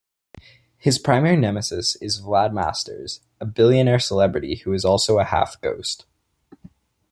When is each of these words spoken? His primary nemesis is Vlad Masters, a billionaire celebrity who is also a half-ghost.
His 0.79 0.97
primary 0.97 1.37
nemesis 1.37 1.95
is 1.97 2.19
Vlad 2.23 2.53
Masters, 2.53 3.19
a 3.39 3.45
billionaire 3.45 3.99
celebrity 3.99 4.55
who 4.65 4.73
is 4.73 4.83
also 4.83 5.19
a 5.19 5.23
half-ghost. 5.25 6.05